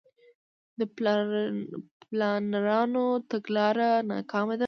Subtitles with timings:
[0.79, 0.81] د
[2.09, 4.59] پلانرانو تګلاره ناکامه ده.